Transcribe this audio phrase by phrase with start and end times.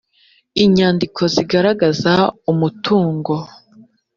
[0.63, 2.11] inyandiko zigaragaza
[2.51, 3.33] umutungo